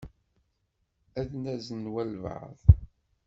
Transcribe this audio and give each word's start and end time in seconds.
Ad 1.19 1.31
nazen 1.43 1.83
walebɛaḍ. 1.93 2.59